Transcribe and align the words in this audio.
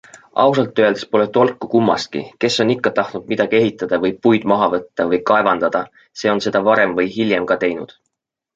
Ausalt 0.43 0.79
öeldes 0.83 1.01
pole 1.11 1.27
tolku 1.35 1.69
kummastki- 1.73 2.23
kes 2.45 2.57
on 2.65 2.71
ikka 2.75 2.93
tahtnud 3.01 3.29
midagi 3.35 3.59
ehitada 3.59 4.01
või 4.07 4.13
puid 4.25 4.49
maha 4.55 4.71
võtta 4.77 5.09
või 5.13 5.23
kaevandada, 5.33 5.85
see 6.23 6.35
on 6.35 6.45
seda 6.49 6.65
varem 6.73 6.99
või 7.01 7.09
hiljem 7.21 7.51
ka 7.53 7.63
teinud. 7.67 7.97